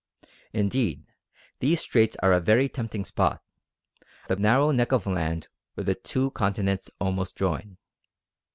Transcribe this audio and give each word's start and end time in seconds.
Indeed 0.51 1.05
these 1.59 1.79
Straits 1.79 2.17
are 2.23 2.33
a 2.33 2.39
very 2.39 2.67
tempting 2.67 3.05
spot: 3.05 3.43
the 4.29 4.35
narrow 4.35 4.71
neck 4.71 4.91
of 4.91 5.05
land 5.05 5.47
where 5.75 5.83
the 5.83 5.93
two 5.93 6.31
continents 6.31 6.89
almost 6.99 7.35
join. 7.35 7.77